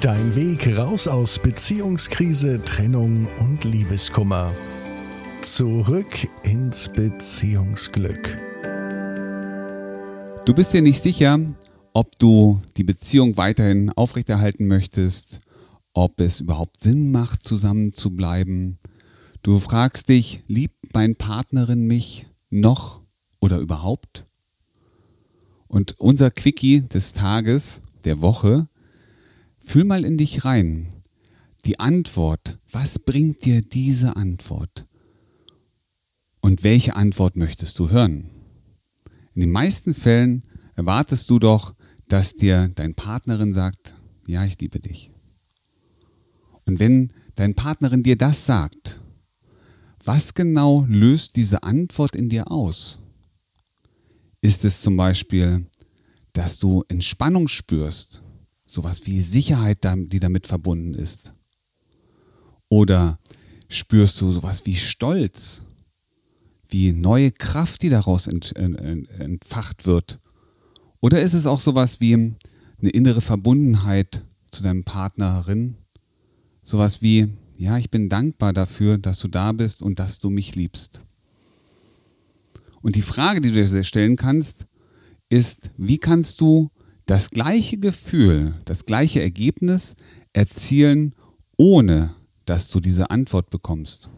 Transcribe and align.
Dein 0.00 0.34
Weg 0.34 0.78
raus 0.78 1.06
aus 1.06 1.38
Beziehungskrise, 1.38 2.62
Trennung 2.64 3.28
und 3.38 3.64
Liebeskummer. 3.64 4.50
Zurück 5.42 6.26
ins 6.42 6.88
Beziehungsglück. 6.88 8.38
Du 10.46 10.54
bist 10.54 10.72
dir 10.72 10.80
nicht 10.80 11.02
sicher, 11.02 11.38
ob 11.92 12.18
du 12.18 12.62
die 12.78 12.82
Beziehung 12.82 13.36
weiterhin 13.36 13.90
aufrechterhalten 13.90 14.66
möchtest, 14.68 15.38
ob 15.92 16.18
es 16.22 16.40
überhaupt 16.40 16.82
Sinn 16.82 17.12
macht, 17.12 17.46
zusammen 17.46 17.92
zu 17.92 18.16
bleiben. 18.16 18.78
Du 19.42 19.58
fragst 19.58 20.08
dich, 20.08 20.42
liebt 20.46 20.94
mein 20.94 21.14
Partnerin 21.14 21.86
mich 21.86 22.26
noch 22.48 23.02
oder 23.38 23.58
überhaupt? 23.58 24.24
Und 25.68 26.00
unser 26.00 26.30
Quickie 26.30 26.88
des 26.88 27.12
Tages, 27.12 27.82
der 28.04 28.22
Woche, 28.22 28.69
fühl 29.62 29.84
mal 29.84 30.04
in 30.04 30.16
dich 30.16 30.44
rein. 30.44 30.88
Die 31.64 31.78
Antwort, 31.78 32.58
was 32.70 32.98
bringt 32.98 33.44
dir 33.44 33.60
diese 33.60 34.16
Antwort? 34.16 34.86
Und 36.40 36.64
welche 36.64 36.96
Antwort 36.96 37.36
möchtest 37.36 37.78
du 37.78 37.90
hören? 37.90 38.30
In 39.34 39.42
den 39.42 39.52
meisten 39.52 39.94
Fällen 39.94 40.42
erwartest 40.74 41.28
du 41.30 41.38
doch, 41.38 41.74
dass 42.08 42.34
dir 42.34 42.68
dein 42.74 42.94
Partnerin 42.94 43.54
sagt, 43.54 43.94
ja, 44.26 44.44
ich 44.44 44.58
liebe 44.60 44.80
dich. 44.80 45.10
Und 46.64 46.80
wenn 46.80 47.12
dein 47.34 47.54
Partnerin 47.54 48.02
dir 48.02 48.16
das 48.16 48.46
sagt, 48.46 49.00
was 50.04 50.34
genau 50.34 50.84
löst 50.88 51.36
diese 51.36 51.62
Antwort 51.62 52.16
in 52.16 52.28
dir 52.28 52.50
aus? 52.50 52.98
Ist 54.40 54.64
es 54.64 54.80
zum 54.80 54.96
Beispiel, 54.96 55.66
dass 56.32 56.58
du 56.58 56.84
Entspannung 56.88 57.48
spürst, 57.48 58.22
sowas 58.70 59.02
wie 59.04 59.20
Sicherheit, 59.20 59.78
die 59.84 60.20
damit 60.20 60.46
verbunden 60.46 60.94
ist? 60.94 61.32
Oder 62.68 63.18
spürst 63.68 64.20
du 64.20 64.30
sowas 64.30 64.64
wie 64.64 64.76
Stolz, 64.76 65.62
wie 66.68 66.92
neue 66.92 67.32
Kraft, 67.32 67.82
die 67.82 67.88
daraus 67.88 68.28
ent, 68.28 68.54
ent, 68.56 69.10
entfacht 69.10 69.86
wird? 69.86 70.20
Oder 71.00 71.20
ist 71.20 71.34
es 71.34 71.46
auch 71.46 71.60
sowas 71.60 72.00
wie 72.00 72.14
eine 72.14 72.90
innere 72.90 73.20
Verbundenheit 73.20 74.24
zu 74.52 74.62
deinem 74.62 74.84
Partnerin? 74.84 75.76
Sowas 76.62 77.02
wie, 77.02 77.28
ja, 77.56 77.76
ich 77.76 77.90
bin 77.90 78.08
dankbar 78.08 78.52
dafür, 78.52 78.98
dass 78.98 79.18
du 79.18 79.26
da 79.26 79.50
bist 79.50 79.82
und 79.82 79.98
dass 79.98 80.20
du 80.20 80.30
mich 80.30 80.54
liebst. 80.54 81.00
Und 82.82 82.94
die 82.94 83.02
Frage, 83.02 83.40
die 83.40 83.50
du 83.50 83.66
dir 83.66 83.84
stellen 83.84 84.16
kannst, 84.16 84.66
ist, 85.28 85.70
wie 85.76 85.98
kannst 85.98 86.40
du 86.40 86.70
das 87.10 87.30
gleiche 87.30 87.76
Gefühl, 87.76 88.54
das 88.66 88.84
gleiche 88.84 89.20
Ergebnis 89.20 89.96
erzielen, 90.32 91.12
ohne 91.58 92.14
dass 92.44 92.68
du 92.68 92.78
diese 92.78 93.10
Antwort 93.10 93.50
bekommst, 93.50 94.08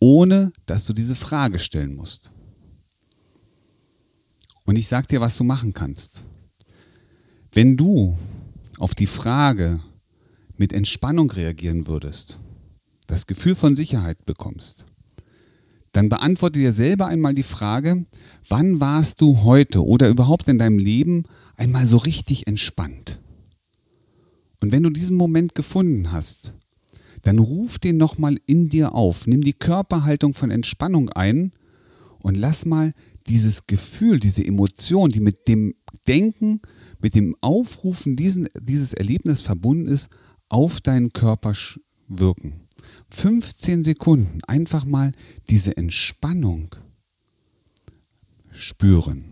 ohne 0.00 0.54
dass 0.64 0.86
du 0.86 0.94
diese 0.94 1.16
Frage 1.16 1.58
stellen 1.58 1.94
musst. 1.94 2.30
Und 4.64 4.76
ich 4.76 4.88
sage 4.88 5.06
dir, 5.06 5.20
was 5.20 5.36
du 5.36 5.44
machen 5.44 5.74
kannst. 5.74 6.22
Wenn 7.52 7.76
du 7.76 8.16
auf 8.78 8.94
die 8.94 9.06
Frage 9.06 9.82
mit 10.56 10.72
Entspannung 10.72 11.30
reagieren 11.30 11.88
würdest, 11.88 12.38
das 13.06 13.26
Gefühl 13.26 13.54
von 13.54 13.76
Sicherheit 13.76 14.24
bekommst, 14.24 14.86
dann 15.98 16.10
beantworte 16.10 16.60
dir 16.60 16.72
selber 16.72 17.08
einmal 17.08 17.34
die 17.34 17.42
Frage, 17.42 18.04
wann 18.48 18.78
warst 18.78 19.20
du 19.20 19.42
heute 19.42 19.84
oder 19.84 20.08
überhaupt 20.08 20.46
in 20.46 20.56
deinem 20.56 20.78
Leben 20.78 21.24
einmal 21.56 21.88
so 21.88 21.96
richtig 21.96 22.46
entspannt? 22.46 23.20
Und 24.60 24.70
wenn 24.70 24.84
du 24.84 24.90
diesen 24.90 25.16
Moment 25.16 25.56
gefunden 25.56 26.12
hast, 26.12 26.54
dann 27.22 27.40
ruf 27.40 27.80
den 27.80 27.96
nochmal 27.96 28.38
in 28.46 28.68
dir 28.68 28.94
auf, 28.94 29.26
nimm 29.26 29.40
die 29.40 29.54
Körperhaltung 29.54 30.34
von 30.34 30.52
Entspannung 30.52 31.10
ein 31.10 31.50
und 32.20 32.36
lass 32.36 32.64
mal 32.64 32.94
dieses 33.26 33.66
Gefühl, 33.66 34.20
diese 34.20 34.46
Emotion, 34.46 35.10
die 35.10 35.18
mit 35.18 35.48
dem 35.48 35.74
Denken, 36.06 36.60
mit 37.00 37.16
dem 37.16 37.34
Aufrufen 37.40 38.14
diesen, 38.14 38.48
dieses 38.56 38.94
Erlebnis 38.94 39.40
verbunden 39.40 39.88
ist, 39.88 40.10
auf 40.48 40.80
deinen 40.80 41.12
Körper 41.12 41.54
wirken. 42.06 42.67
15 43.10 43.84
Sekunden 43.84 44.40
einfach 44.46 44.84
mal 44.84 45.12
diese 45.48 45.76
Entspannung 45.76 46.74
spüren. 48.52 49.24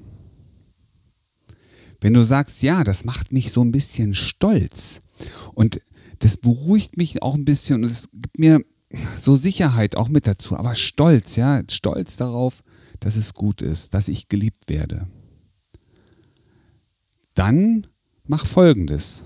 Wenn 2.00 2.14
du 2.14 2.24
sagst, 2.24 2.62
ja, 2.62 2.84
das 2.84 3.04
macht 3.04 3.32
mich 3.32 3.50
so 3.50 3.62
ein 3.62 3.72
bisschen 3.72 4.14
stolz 4.14 5.00
und 5.54 5.80
das 6.20 6.36
beruhigt 6.36 6.96
mich 6.96 7.22
auch 7.22 7.34
ein 7.34 7.44
bisschen 7.44 7.82
und 7.82 7.90
es 7.90 8.08
gibt 8.12 8.38
mir 8.38 8.64
so 9.20 9.36
Sicherheit 9.36 9.96
auch 9.96 10.08
mit 10.08 10.26
dazu, 10.26 10.56
aber 10.56 10.74
stolz, 10.74 11.36
ja, 11.36 11.62
stolz 11.70 12.16
darauf, 12.16 12.62
dass 13.00 13.16
es 13.16 13.34
gut 13.34 13.60
ist, 13.62 13.94
dass 13.94 14.08
ich 14.08 14.28
geliebt 14.28 14.68
werde. 14.68 15.08
Dann 17.34 17.86
mach 18.24 18.46
folgendes. 18.46 19.24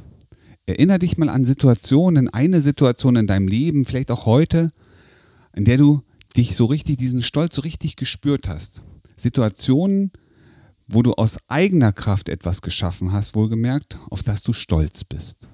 Erinner 0.71 1.01
dich 1.01 1.19
mal 1.19 1.29
an 1.29 1.45
Situationen, 1.45 2.29
eine 2.29 2.61
Situation 2.61 3.17
in 3.17 3.27
deinem 3.27 3.49
Leben, 3.49 3.85
vielleicht 3.85 4.13
auch 4.13 4.25
heute, 4.25 4.73
in 5.53 5.65
der 5.65 5.77
du 5.77 6.03
dich 6.37 6.55
so 6.55 6.67
richtig, 6.67 6.97
diesen 6.97 7.23
Stolz 7.23 7.57
so 7.57 7.63
richtig 7.63 7.97
gespürt 7.97 8.47
hast. 8.47 8.83
Situationen, 9.17 10.13
wo 10.87 11.03
du 11.03 11.15
aus 11.15 11.39
eigener 11.49 11.93
Kraft 11.93 12.29
etwas 12.29 12.63
geschaffen 12.63 13.11
hast, 13.11 13.35
wohlgemerkt, 13.35 13.99
auf 14.11 14.23
das 14.23 14.43
du 14.43 14.53
stolz 14.53 15.03
bist. 15.03 15.49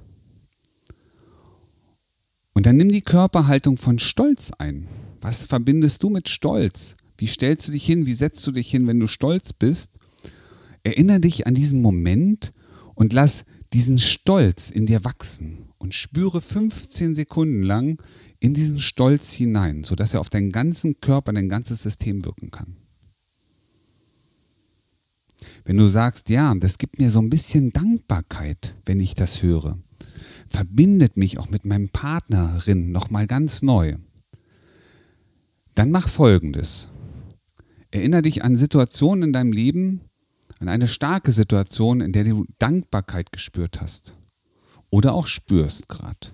Und 2.53 2.67
dann 2.67 2.77
nimm 2.77 2.93
die 2.93 3.01
Körperhaltung 3.01 3.79
von 3.79 3.99
Stolz 3.99 4.51
ein. 4.51 4.87
Was 5.23 5.47
verbindest 5.47 6.03
du 6.03 6.11
mit 6.11 6.29
Stolz? 6.29 6.95
Wie 7.17 7.27
stellst 7.27 7.69
du 7.69 7.73
dich 7.73 7.87
hin? 7.87 8.05
Wie 8.05 8.13
setzt 8.13 8.47
du 8.47 8.53
dich 8.53 8.71
hin, 8.71 8.87
wenn 8.87 9.01
du 9.01 9.07
stolz 9.07 9.55
bist? 9.55 9.99
Erinnere 10.83 11.21
dich 11.21 11.47
an 11.47 11.55
diesen 11.55 11.81
Moment 11.81 12.53
und 12.95 13.15
lass 13.15 13.47
diesen 13.73 13.99
Stolz 13.99 14.71
in 14.71 14.87
dir 14.87 15.05
wachsen 15.05 15.71
und 15.79 15.95
spüre 15.95 16.41
15 16.41 17.15
Sekunden 17.15 17.63
lang 17.63 18.03
in 18.39 18.55
diesen 18.55 18.79
Stolz 18.79 19.33
hinein, 19.33 19.85
sodass 19.85 20.15
er 20.15 20.21
auf 20.21 20.31
deinen 20.31 20.53
ganzen 20.53 21.01
Körper, 21.01 21.33
dein 21.33 21.49
ganzes 21.49 21.83
System 21.83 22.25
wirken 22.25 22.51
kann. 22.51 22.77
Wenn 25.65 25.77
du 25.77 25.89
sagst, 25.89 26.31
ja, 26.31 26.55
das 26.55 26.79
gibt 26.79 26.99
mir 26.99 27.11
so 27.11 27.21
ein 27.21 27.31
bisschen 27.31 27.73
Dankbarkeit, 27.73 28.75
wenn 28.85 29.01
ich 29.01 29.15
das 29.15 29.43
höre, 29.43 29.79
verbindet 30.49 31.17
mich 31.17 31.39
auch 31.39 31.49
mit 31.49 31.65
meinem 31.65 31.89
Partnerin 31.89 32.93
nochmal 32.93 33.27
ganz 33.27 33.63
neu, 33.63 33.97
dann 35.75 35.91
mach 35.91 36.09
folgendes. 36.09 36.91
Erinnere 37.91 38.23
dich 38.23 38.45
an 38.45 38.57
Situationen 38.57 39.25
in 39.25 39.33
deinem 39.33 39.53
Leben, 39.53 40.01
an 40.59 40.69
eine 40.69 40.89
starke 40.89 41.33
Situation, 41.33 42.01
in 42.01 42.13
der 42.13 42.25
du 42.25 42.47
Dankbarkeit 42.59 43.33
gespürt 43.33 43.81
hast 43.81 44.15
oder 44.91 45.15
auch 45.15 45.27
spürst 45.27 45.89
gerade. 45.89 46.29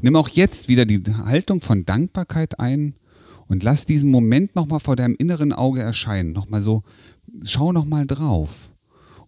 Nimm 0.00 0.14
auch 0.14 0.28
jetzt 0.28 0.68
wieder 0.68 0.86
die 0.86 1.02
Haltung 1.12 1.60
von 1.60 1.84
Dankbarkeit 1.84 2.60
ein 2.60 2.94
und 3.48 3.64
lass 3.64 3.84
diesen 3.84 4.10
Moment 4.10 4.54
nochmal 4.54 4.80
vor 4.80 4.94
deinem 4.94 5.16
inneren 5.18 5.52
Auge 5.52 5.82
erscheinen. 5.82 6.32
Nochmal 6.32 6.62
so, 6.62 6.82
schau 7.42 7.72
nochmal 7.72 8.06
drauf 8.06 8.70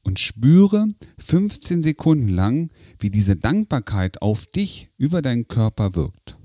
und 0.03 0.21
spüre 0.21 0.87
15 1.19 1.83
Sekunden 1.83 2.29
lang, 2.29 2.71
wie 2.99 3.11
diese 3.11 3.37
Dankbarkeit 3.37 4.23
auf 4.23 4.47
dich 4.47 4.91
über 4.97 5.23
deinen 5.23 5.49
Körper 5.49 5.95
wirkt. 5.95 6.37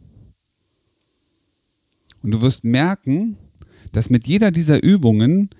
Und 2.23 2.31
du 2.31 2.41
wirst 2.41 2.63
merken, 2.63 3.37
dass 3.91 4.09
mit 4.09 4.27
jeder 4.27 4.51
dieser 4.51 4.81
Übungen 4.81 5.51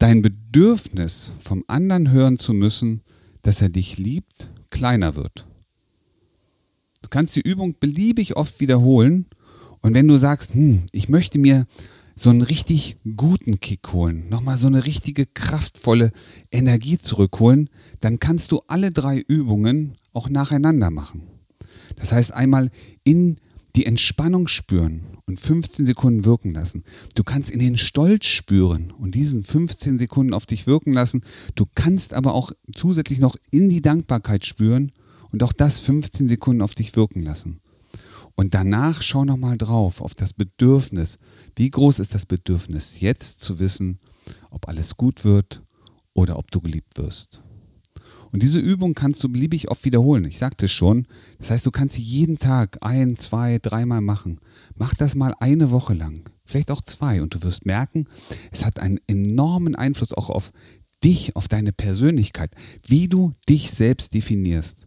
dein 0.00 0.22
Bedürfnis 0.22 1.30
vom 1.38 1.62
anderen 1.68 2.10
hören 2.10 2.38
zu 2.38 2.52
müssen, 2.52 3.02
dass 3.42 3.62
er 3.62 3.68
dich 3.68 3.98
liebt, 3.98 4.50
kleiner 4.70 5.14
wird. 5.14 5.46
Du 7.02 7.08
kannst 7.08 7.36
die 7.36 7.42
Übung 7.42 7.76
beliebig 7.78 8.36
oft 8.36 8.60
wiederholen 8.60 9.26
und 9.82 9.94
wenn 9.94 10.08
du 10.08 10.18
sagst, 10.18 10.54
hm, 10.54 10.84
ich 10.90 11.08
möchte 11.08 11.38
mir 11.38 11.66
so 12.16 12.30
einen 12.30 12.42
richtig 12.42 12.96
guten 13.16 13.60
Kick 13.60 13.92
holen, 13.92 14.28
nochmal 14.28 14.56
so 14.56 14.66
eine 14.66 14.86
richtige 14.86 15.26
kraftvolle 15.26 16.12
Energie 16.50 16.98
zurückholen, 16.98 17.68
dann 18.00 18.18
kannst 18.18 18.52
du 18.52 18.62
alle 18.68 18.90
drei 18.90 19.18
Übungen 19.18 19.96
auch 20.12 20.28
nacheinander 20.28 20.90
machen. 20.90 21.28
Das 21.96 22.12
heißt 22.12 22.32
einmal 22.32 22.70
in 23.04 23.36
die 23.76 23.86
Entspannung 23.86 24.48
spüren 24.48 25.18
und 25.26 25.40
15 25.40 25.86
Sekunden 25.86 26.24
wirken 26.24 26.52
lassen. 26.52 26.82
Du 27.14 27.24
kannst 27.24 27.50
in 27.50 27.60
den 27.60 27.76
Stolz 27.76 28.26
spüren 28.26 28.90
und 28.90 29.14
diesen 29.14 29.44
15 29.44 29.98
Sekunden 29.98 30.34
auf 30.34 30.46
dich 30.46 30.66
wirken 30.66 30.92
lassen. 30.92 31.22
Du 31.54 31.66
kannst 31.74 32.14
aber 32.14 32.34
auch 32.34 32.52
zusätzlich 32.74 33.20
noch 33.20 33.36
in 33.50 33.68
die 33.68 33.82
Dankbarkeit 33.82 34.44
spüren 34.44 34.92
und 35.30 35.42
auch 35.42 35.52
das 35.52 35.80
15 35.80 36.28
Sekunden 36.28 36.62
auf 36.62 36.74
dich 36.74 36.96
wirken 36.96 37.22
lassen. 37.22 37.60
Und 38.34 38.54
danach 38.54 39.02
schau 39.02 39.24
nochmal 39.24 39.58
drauf 39.58 40.00
auf 40.00 40.14
das 40.14 40.32
Bedürfnis. 40.32 41.18
Wie 41.56 41.70
groß 41.70 41.98
ist 41.98 42.14
das 42.14 42.26
Bedürfnis, 42.26 43.00
jetzt 43.00 43.40
zu 43.40 43.58
wissen, 43.58 43.98
ob 44.50 44.68
alles 44.68 44.96
gut 44.96 45.24
wird 45.24 45.62
oder 46.14 46.38
ob 46.38 46.50
du 46.50 46.60
geliebt 46.60 46.96
wirst? 46.98 47.42
Und 48.32 48.42
diese 48.42 48.58
Übung 48.58 48.94
kannst 48.94 49.22
du 49.24 49.28
beliebig 49.28 49.70
oft 49.70 49.84
wiederholen. 49.84 50.24
Ich 50.24 50.38
sagte 50.38 50.66
es 50.66 50.72
schon. 50.72 51.06
Das 51.38 51.50
heißt, 51.50 51.66
du 51.66 51.70
kannst 51.70 51.96
sie 51.96 52.02
jeden 52.02 52.38
Tag 52.38 52.78
ein, 52.80 53.16
zwei, 53.16 53.58
dreimal 53.58 54.00
machen. 54.00 54.40
Mach 54.76 54.94
das 54.94 55.14
mal 55.14 55.34
eine 55.40 55.70
Woche 55.70 55.94
lang. 55.94 56.30
Vielleicht 56.44 56.70
auch 56.70 56.82
zwei. 56.82 57.22
Und 57.22 57.34
du 57.34 57.42
wirst 57.42 57.66
merken, 57.66 58.06
es 58.52 58.64
hat 58.64 58.78
einen 58.78 59.00
enormen 59.06 59.74
Einfluss 59.74 60.12
auch 60.12 60.30
auf 60.30 60.52
dich, 61.02 61.34
auf 61.36 61.48
deine 61.48 61.72
Persönlichkeit, 61.72 62.52
wie 62.86 63.08
du 63.08 63.32
dich 63.48 63.70
selbst 63.70 64.14
definierst. 64.14 64.86